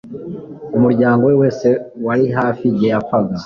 [0.77, 1.67] Umuryango we wose
[2.05, 3.35] wari hafi ye igihe yapfaga